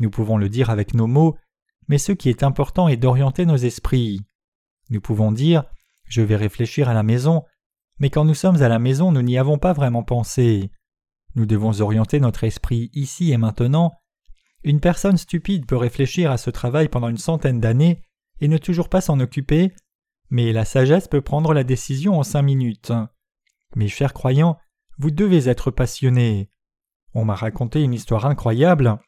[0.00, 1.36] Nous pouvons le dire avec nos mots,
[1.88, 4.20] mais ce qui est important est d'orienter nos esprits.
[4.90, 5.64] Nous pouvons dire
[6.04, 7.44] Je vais réfléchir à la maison,
[7.98, 10.70] mais quand nous sommes à la maison, nous n'y avons pas vraiment pensé.
[11.34, 13.92] Nous devons orienter notre esprit ici et maintenant.
[14.64, 18.02] Une personne stupide peut réfléchir à ce travail pendant une centaine d'années
[18.40, 19.72] et ne toujours pas s'en occuper,
[20.30, 22.92] mais la sagesse peut prendre la décision en cinq minutes.
[23.76, 24.58] Mes chers croyants,
[24.98, 26.50] vous devez être passionnés.
[27.14, 28.98] On m'a raconté une histoire incroyable.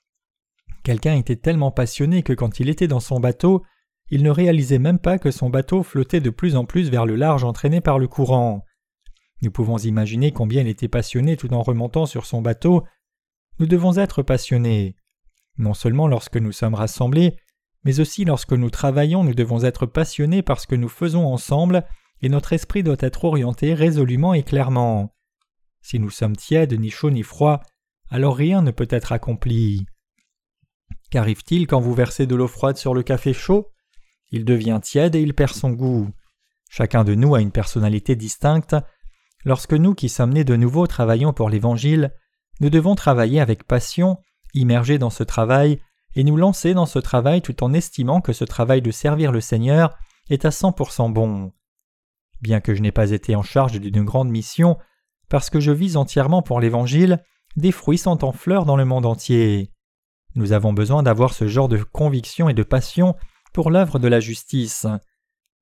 [0.83, 3.64] Quelqu'un était tellement passionné que quand il était dans son bateau,
[4.11, 7.16] il ne réalisait même pas que son bateau flottait de plus en plus vers le
[7.16, 8.64] large entraîné par le courant.
[9.42, 12.85] Nous pouvons imaginer combien il était passionné tout en remontant sur son bateau.
[13.59, 14.96] Nous devons être passionnés.
[15.59, 17.37] Non seulement lorsque nous sommes rassemblés,
[17.85, 21.87] mais aussi lorsque nous travaillons, nous devons être passionnés par ce que nous faisons ensemble,
[22.20, 25.14] et notre esprit doit être orienté résolument et clairement.
[25.81, 27.62] Si nous sommes tièdes, ni chauds ni froids,
[28.11, 29.87] alors rien ne peut être accompli.
[31.11, 33.70] Qu'arrive-t-il quand vous versez de l'eau froide sur le café chaud?
[34.31, 36.11] Il devient tiède et il perd son goût.
[36.69, 38.77] Chacun de nous a une personnalité distincte.
[39.45, 42.12] Lorsque nous qui sommes nés de nouveau travaillons pour l'Évangile,
[42.61, 44.19] nous devons travailler avec passion,
[44.55, 45.81] immerger dans ce travail,
[46.14, 49.40] et nous lancer dans ce travail tout en estimant que ce travail de servir le
[49.40, 49.97] Seigneur
[50.29, 51.53] est à cent pour cent bon.
[52.40, 54.79] Bien que je n'ai pas été en charge d'une grande mission,
[55.29, 57.23] parce que je vis entièrement pour l'Évangile,
[57.57, 59.73] des fruits sont en fleurs dans le monde entier.
[60.35, 63.16] Nous avons besoin d'avoir ce genre de conviction et de passion
[63.53, 64.87] pour l'œuvre de la justice.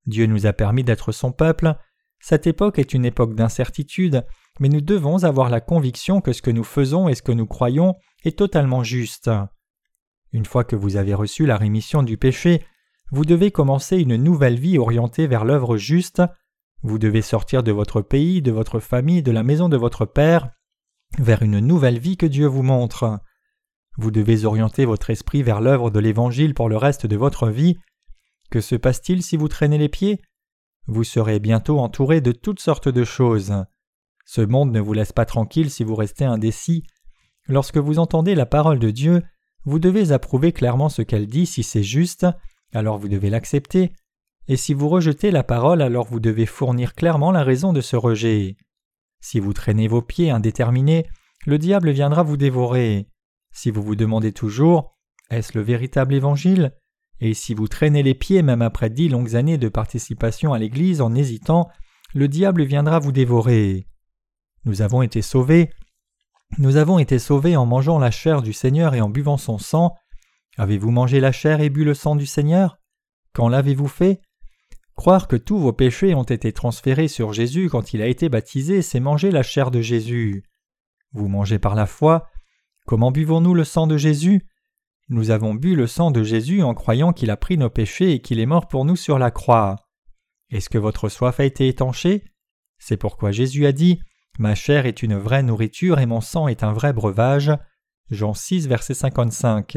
[0.07, 1.77] Dieu nous a permis d'être son peuple.
[2.21, 4.25] Cette époque est une époque d'incertitude,
[4.61, 7.47] mais nous devons avoir la conviction que ce que nous faisons et ce que nous
[7.47, 9.31] croyons est totalement juste.
[10.33, 12.65] Une fois que vous avez reçu la rémission du péché,
[13.11, 16.23] vous devez commencer une nouvelle vie orientée vers l'œuvre juste.
[16.83, 20.51] Vous devez sortir de votre pays, de votre famille, de la maison de votre Père,
[21.19, 23.21] vers une nouvelle vie que Dieu vous montre.
[23.99, 27.77] Vous devez orienter votre esprit vers l'œuvre de l'Évangile pour le reste de votre vie.
[28.49, 30.23] Que se passe-t-il si vous traînez les pieds?
[30.87, 33.65] Vous serez bientôt entouré de toutes sortes de choses.
[34.25, 36.85] Ce monde ne vous laisse pas tranquille si vous restez indécis.
[37.49, 39.23] Lorsque vous entendez la parole de Dieu,
[39.65, 42.25] vous devez approuver clairement ce qu'elle dit si c'est juste,
[42.73, 43.93] alors vous devez l'accepter,
[44.47, 47.97] et si vous rejetez la parole, alors vous devez fournir clairement la raison de ce
[47.97, 48.57] rejet.
[49.21, 51.07] Si vous traînez vos pieds indéterminés,
[51.47, 53.09] le diable viendra vous dévorer.
[53.53, 54.97] Si vous vous demandez toujours
[55.31, 56.73] Est-ce le véritable évangile?
[57.21, 61.01] Et si vous traînez les pieds même après dix longues années de participation à l'Église
[61.01, 61.69] en hésitant,
[62.15, 63.89] le diable viendra vous dévorer.
[64.65, 65.71] Nous avons été sauvés.
[66.59, 69.95] Nous avons été sauvés en mangeant la chair du Seigneur et en buvant son sang.
[70.57, 72.79] Avez-vous mangé la chair et bu le sang du Seigneur?
[73.33, 74.21] Quand l'avez-vous fait?
[74.97, 78.83] Croire que tous vos péchés ont été transférés sur Jésus quand il a été baptisé,
[78.83, 80.45] c'est manger la chair de Jésus.
[81.13, 82.29] Vous mangez par la foi.
[82.89, 84.49] Comment buvons-nous le sang de Jésus?
[85.11, 88.23] Nous avons bu le sang de Jésus en croyant qu'il a pris nos péchés et
[88.23, 89.77] qu'il est mort pour nous sur la croix.
[90.49, 92.25] Est-ce que votre soif a été étanchée?
[92.79, 94.01] C'est pourquoi Jésus a dit
[94.39, 97.53] Ma chair est une vraie nourriture et mon sang est un vrai breuvage.
[98.09, 99.77] Jean 6, verset 55.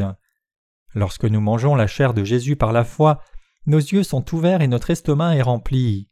[0.95, 3.21] Lorsque nous mangeons la chair de Jésus par la foi,
[3.65, 6.07] nos yeux sont ouverts et notre estomac est rempli.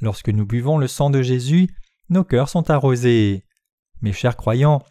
[0.00, 1.68] Lorsque nous buvons le sang de Jésus,
[2.08, 3.44] nos cœurs sont arrosés.
[4.02, 4.82] Mes chers croyants,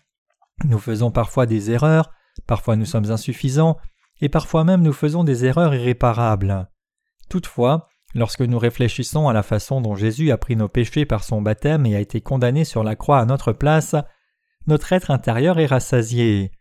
[0.66, 2.12] nous faisons parfois des erreurs,
[2.48, 3.78] parfois nous sommes insuffisants,
[4.22, 6.70] et parfois même nous faisons des erreurs irréparables.
[7.30, 11.42] Toutefois, lorsque nous réfléchissons à la façon dont Jésus a pris nos péchés par son
[11.42, 13.96] baptême et a été condamné sur la croix à notre place,
[14.68, 16.52] notre être intérieur est rassasié.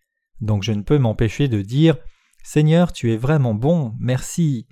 [0.41, 1.97] Donc je ne peux m'empêcher de dire
[2.45, 4.69] Seigneur, tu es vraiment bon, merci.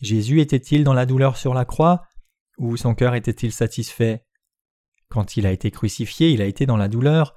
[0.00, 2.02] Jésus était-il dans la douleur sur la croix
[2.58, 4.24] ou son cœur était-il satisfait?
[5.08, 7.36] Quand il a été crucifié, il a été dans la douleur.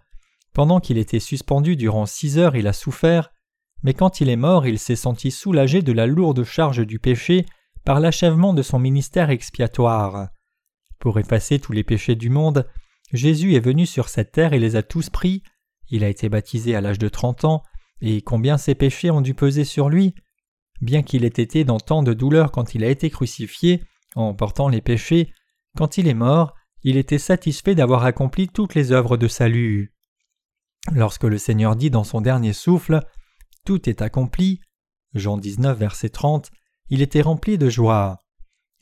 [0.56, 3.34] Pendant qu'il était suspendu durant six heures, il a souffert,
[3.84, 7.46] mais quand il est mort, il s'est senti soulagé de la lourde charge du péché
[7.84, 10.30] par l'achèvement de son ministère expiatoire.
[10.98, 12.66] Pour effacer tous les péchés du monde,
[13.12, 15.44] Jésus est venu sur cette terre et les a tous pris.
[15.90, 17.62] Il a été baptisé à l'âge de trente ans,
[18.00, 20.16] et combien ses péchés ont dû peser sur lui?
[20.80, 23.84] Bien qu'il ait été dans tant de douleur quand il a été crucifié,
[24.16, 25.34] en portant les péchés,
[25.76, 29.95] quand il est mort, il était satisfait d'avoir accompli toutes les œuvres de salut.
[30.94, 33.02] Lorsque le Seigneur dit dans son dernier souffle
[33.66, 34.62] Tout est accompli,
[35.14, 36.52] Jean 19, verset 30,
[36.90, 38.20] il était rempli de joie.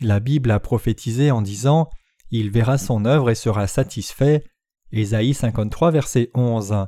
[0.02, 1.90] La Bible a prophétisé en disant
[2.32, 4.44] Il verra son œuvre et sera satisfait.
[4.92, 6.88] Ésaïe 53, verset 11.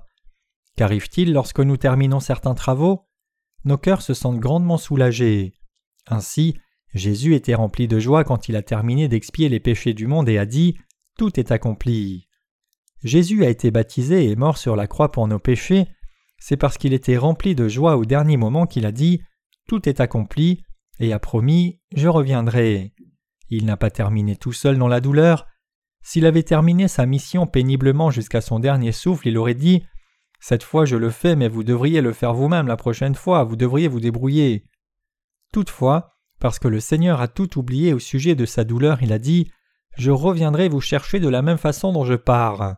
[0.76, 3.08] Qu'arrive-t-il lorsque nous terminons certains travaux?
[3.64, 5.54] Nos cœurs se sentent grandement soulagés.
[6.08, 6.58] Ainsi,
[6.94, 10.38] Jésus était rempli de joie quand il a terminé d'expier les péchés du monde et
[10.38, 10.78] a dit
[11.18, 12.28] Tout est accompli.
[13.06, 15.86] Jésus a été baptisé et mort sur la croix pour nos péchés,
[16.40, 19.22] c'est parce qu'il était rempli de joie au dernier moment qu'il a dit
[19.68, 20.64] Tout est accompli,
[21.00, 22.94] et a promis Je reviendrai.
[23.50, 25.46] Il n'a pas terminé tout seul dans la douleur.
[26.02, 29.84] S'il avait terminé sa mission péniblement jusqu'à son dernier souffle, il aurait dit
[30.40, 33.56] Cette fois je le fais, mais vous devriez le faire vous-même la prochaine fois, vous
[33.56, 34.64] devriez vous débrouiller.
[35.54, 39.20] Toutefois, parce que le Seigneur a tout oublié au sujet de sa douleur, il a
[39.20, 39.52] dit
[39.96, 42.78] Je reviendrai vous chercher de la même façon dont je pars.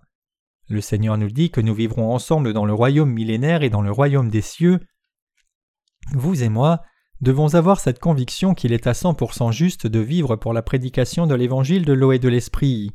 [0.70, 3.92] Le Seigneur nous dit que nous vivrons ensemble dans le royaume millénaire et dans le
[3.92, 4.80] royaume des cieux.
[6.14, 6.82] Vous et moi
[7.22, 11.36] devons avoir cette conviction qu'il est à 100% juste de vivre pour la prédication de
[11.36, 12.92] l'évangile de l'eau et de l'esprit.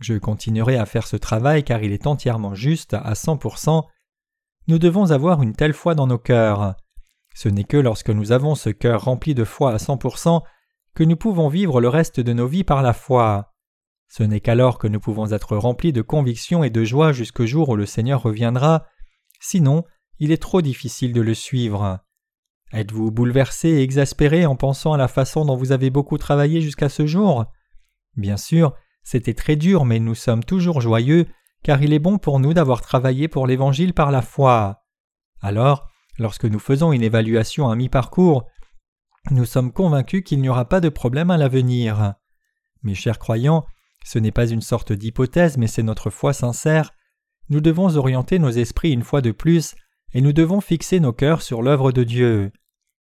[0.00, 3.84] Je continuerai à faire ce travail car il est entièrement juste à 100%.
[4.66, 6.74] Nous devons avoir une telle foi dans nos cœurs.
[7.34, 10.42] Ce n'est que lorsque nous avons ce cœur rempli de foi à 100%
[10.94, 13.49] que nous pouvons vivre le reste de nos vies par la foi.
[14.10, 17.68] Ce n'est qu'alors que nous pouvons être remplis de conviction et de joie jusqu'au jour
[17.68, 18.84] où le Seigneur reviendra,
[19.38, 19.84] sinon
[20.18, 22.00] il est trop difficile de le suivre.
[22.72, 26.88] Êtes-vous bouleversé et exaspéré en pensant à la façon dont vous avez beaucoup travaillé jusqu'à
[26.88, 27.46] ce jour?
[28.16, 31.26] Bien sûr, c'était très dur, mais nous sommes toujours joyeux,
[31.62, 34.82] car il est bon pour nous d'avoir travaillé pour l'Évangile par la foi.
[35.40, 38.44] Alors, lorsque nous faisons une évaluation à mi-parcours,
[39.30, 42.14] nous sommes convaincus qu'il n'y aura pas de problème à l'avenir.
[42.82, 43.66] Mes chers croyants,
[44.04, 46.92] ce n'est pas une sorte d'hypothèse, mais c'est notre foi sincère.
[47.48, 49.74] Nous devons orienter nos esprits une fois de plus,
[50.12, 52.52] et nous devons fixer nos cœurs sur l'œuvre de Dieu.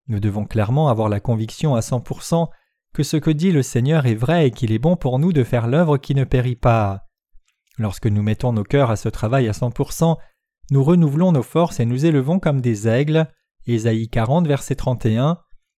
[0.07, 2.47] Nous devons clairement avoir la conviction à 100%
[2.93, 5.43] que ce que dit le Seigneur est vrai et qu'il est bon pour nous de
[5.43, 7.05] faire l'œuvre qui ne périt pas.
[7.77, 10.17] Lorsque nous mettons nos cœurs à ce travail à 100%,
[10.71, 13.27] nous renouvelons nos forces et nous élevons comme des aigles.
[13.65, 15.37] Ésaïe 40, verset 31.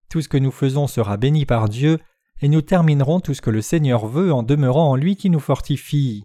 [0.08, 1.98] Tout ce que nous faisons sera béni par Dieu,
[2.42, 5.40] et nous terminerons tout ce que le Seigneur veut en demeurant en lui qui nous
[5.40, 6.24] fortifie.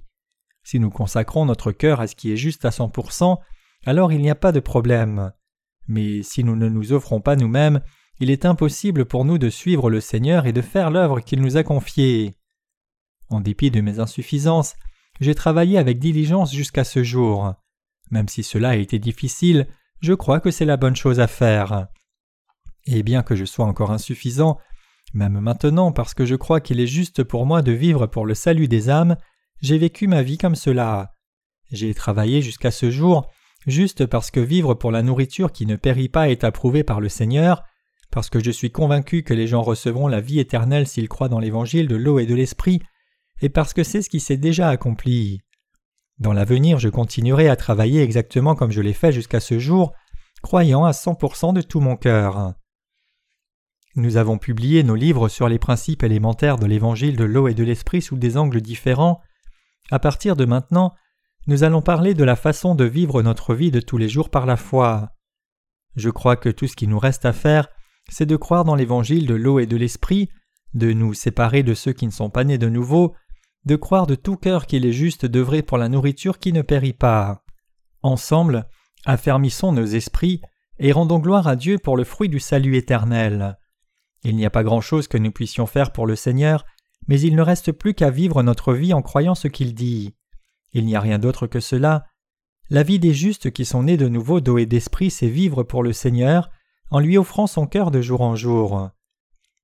[0.64, 3.38] Si nous consacrons notre cœur à ce qui est juste à 100%,
[3.86, 5.32] alors il n'y a pas de problème.
[5.88, 7.82] Mais si nous ne nous offrons pas nous-mêmes,
[8.20, 11.58] il est impossible pour nous de suivre le Seigneur et de faire l'œuvre qu'il nous
[11.58, 12.36] a confiée.
[13.30, 14.76] En dépit de mes insuffisances,
[15.20, 17.54] j'ai travaillé avec diligence jusqu'à ce jour.
[18.12, 19.68] Même si cela a été difficile,
[20.02, 21.88] je crois que c'est la bonne chose à faire.
[22.86, 24.60] Et bien que je sois encore insuffisant,
[25.14, 28.34] même maintenant parce que je crois qu'il est juste pour moi de vivre pour le
[28.34, 29.18] salut des âmes,
[29.62, 31.14] j'ai vécu ma vie comme cela.
[31.72, 33.30] J'ai travaillé jusqu'à ce jour
[33.66, 37.10] juste parce que vivre pour la nourriture qui ne périt pas est approuvé par le
[37.10, 37.64] Seigneur,
[38.12, 41.40] parce que je suis convaincu que les gens recevront la vie éternelle s'ils croient dans
[41.40, 42.82] l'évangile de l'eau et de l'esprit,
[43.42, 45.40] et parce que c'est ce qui s'est déjà accompli.
[46.20, 49.94] Dans l'avenir, je continuerai à travailler exactement comme je l'ai fait jusqu'à ce jour,
[50.42, 52.54] croyant à 100% de tout mon cœur.
[53.98, 57.64] Nous avons publié nos livres sur les principes élémentaires de l'évangile de l'eau et de
[57.64, 59.22] l'esprit sous des angles différents.
[59.90, 60.94] À partir de maintenant,
[61.48, 64.46] nous allons parler de la façon de vivre notre vie de tous les jours par
[64.46, 65.12] la foi.
[65.96, 67.70] Je crois que tout ce qui nous reste à faire,
[68.10, 70.28] c'est de croire dans l'évangile de l'eau et de l'esprit,
[70.74, 73.16] de nous séparer de ceux qui ne sont pas nés de nouveau,
[73.64, 76.94] de croire de tout cœur qu'il est juste d'œuvrer pour la nourriture qui ne périt
[76.94, 77.44] pas.
[78.02, 78.68] Ensemble,
[79.06, 80.42] affermissons nos esprits
[80.80, 83.58] et rendons gloire à Dieu pour le fruit du salut éternel.
[84.24, 86.66] Il n'y a pas grand-chose que nous puissions faire pour le Seigneur,
[87.08, 90.16] mais il ne reste plus qu'à vivre notre vie en croyant ce qu'il dit.
[90.74, 92.06] Il n'y a rien d'autre que cela.
[92.70, 95.94] La vie des justes qui sont nés de nouveau d'eau d'esprit, c'est vivre pour le
[95.94, 96.50] Seigneur,
[96.90, 98.90] en lui offrant son cœur de jour en jour.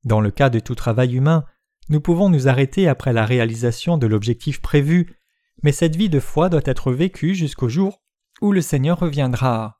[0.03, 1.45] Dans le cas de tout travail humain,
[1.89, 5.17] nous pouvons nous arrêter après la réalisation de l'objectif prévu,
[5.63, 8.01] mais cette vie de foi doit être vécue jusqu'au jour
[8.41, 9.79] où le Seigneur reviendra.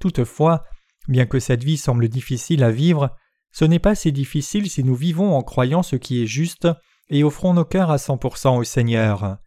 [0.00, 0.64] Toutefois,
[1.08, 3.14] bien que cette vie semble difficile à vivre,
[3.58, 6.68] ce n'est pas si difficile si nous vivons en croyant ce qui est juste
[7.08, 9.38] et offrons nos cœurs à 100% au Seigneur.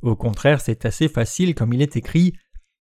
[0.00, 2.32] Au contraire, c'est assez facile comme il est écrit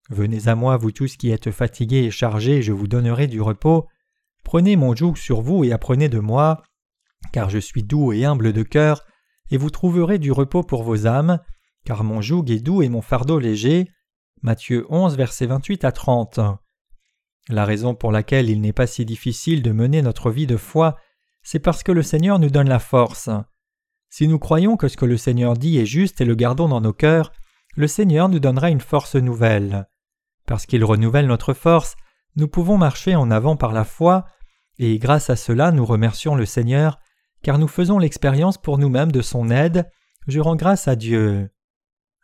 [0.10, 3.88] Venez à moi, vous tous qui êtes fatigués et chargés, je vous donnerai du repos.
[4.44, 6.64] Prenez mon joug sur vous et apprenez de moi,
[7.32, 9.06] car je suis doux et humble de cœur,
[9.52, 11.40] et vous trouverez du repos pour vos âmes,
[11.86, 13.88] car mon joug est doux et mon fardeau léger.
[14.42, 16.42] Matthieu 11, versets 28 à 30.
[17.50, 20.98] La raison pour laquelle il n'est pas si difficile de mener notre vie de foi,
[21.42, 23.30] c'est parce que le Seigneur nous donne la force.
[24.10, 26.82] Si nous croyons que ce que le Seigneur dit est juste et le gardons dans
[26.82, 27.32] nos cœurs,
[27.76, 29.88] le Seigneur nous donnera une force nouvelle.
[30.46, 31.96] Parce qu'il renouvelle notre force,
[32.36, 34.26] nous pouvons marcher en avant par la foi,
[34.80, 37.00] et grâce à cela nous remercions le Seigneur,
[37.42, 39.90] car nous faisons l'expérience pour nous-mêmes de son aide,
[40.38, 41.50] rends grâce à Dieu.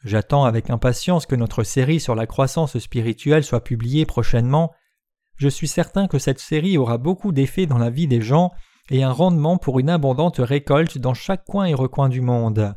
[0.03, 4.71] J'attends avec impatience que notre série sur la croissance spirituelle soit publiée prochainement.
[5.39, 8.51] Je suis certain que cette série aura beaucoup d'effets dans la vie des gens
[8.89, 12.75] et un rendement pour une abondante récolte dans chaque coin et recoin du monde.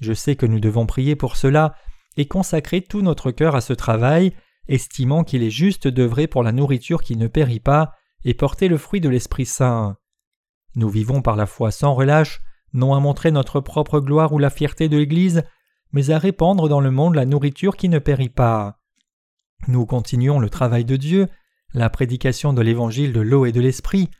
[0.00, 1.74] Je sais que nous devons prier pour cela
[2.18, 4.34] et consacrer tout notre cœur à ce travail,
[4.68, 7.94] estimant qu'il est juste d'œuvrer pour la nourriture qui ne périt pas
[8.24, 9.96] et porter le fruit de l'Esprit Saint.
[10.74, 12.42] Nous vivons par la foi sans relâche,
[12.74, 15.44] non à montrer notre propre gloire ou la fierté de l'Église,
[15.92, 18.80] mais à répandre dans le monde la nourriture qui ne périt pas.
[19.66, 21.28] Nous continuons le travail de Dieu,
[21.74, 24.10] la prédication de l'évangile de l'eau et de l'esprit,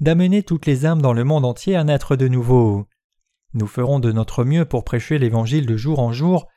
[0.00, 2.86] d'amener toutes les âmes dans le monde entier à naître de nouveau.
[3.54, 6.48] Nous ferons de notre mieux pour prêcher l'évangile de jour en jour,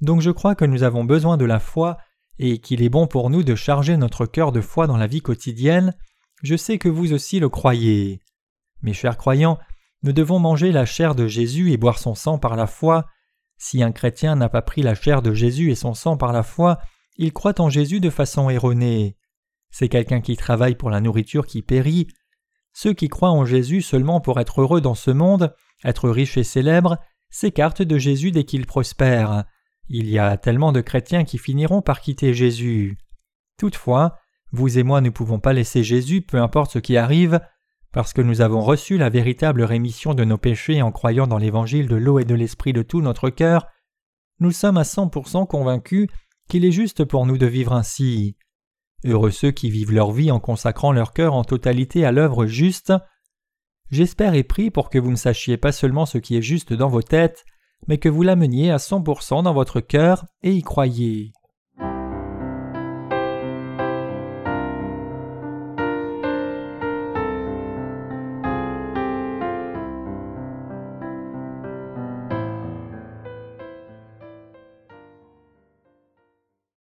[0.00, 1.98] donc je crois que nous avons besoin de la foi
[2.38, 5.22] et qu'il est bon pour nous de charger notre cœur de foi dans la vie
[5.22, 5.94] quotidienne.
[6.42, 8.20] Je sais que vous aussi le croyez.
[8.82, 9.58] Mes chers croyants,
[10.02, 13.06] nous devons manger la chair de Jésus et boire son sang par la foi.
[13.56, 16.42] Si un chrétien n'a pas pris la chair de Jésus et son sang par la
[16.42, 16.80] foi,
[17.16, 19.16] il croit en Jésus de façon erronée.
[19.72, 22.06] C'est quelqu'un qui travaille pour la nourriture qui périt.
[22.72, 25.54] Ceux qui croient en Jésus seulement pour être heureux dans ce monde,
[25.84, 26.98] être riches et célèbres,
[27.30, 29.44] s'écartent de Jésus dès qu'ils prospèrent.
[29.88, 32.98] Il y a tellement de chrétiens qui finiront par quitter Jésus.
[33.58, 34.18] Toutefois,
[34.52, 37.40] vous et moi ne pouvons pas laisser Jésus, peu importe ce qui arrive,
[37.92, 41.88] parce que nous avons reçu la véritable rémission de nos péchés en croyant dans l'évangile
[41.88, 43.66] de l'eau et de l'esprit de tout notre cœur,
[44.40, 46.08] nous sommes à cent pour cent convaincus
[46.48, 48.36] qu'il est juste pour nous de vivre ainsi.
[49.04, 52.92] Heureux ceux qui vivent leur vie en consacrant leur cœur en totalité à l'œuvre juste.
[53.90, 56.88] J'espère et prie pour que vous ne sachiez pas seulement ce qui est juste dans
[56.88, 57.44] vos têtes,
[57.88, 61.32] mais que vous l'ameniez à cent pour cent dans votre cœur et y croyez.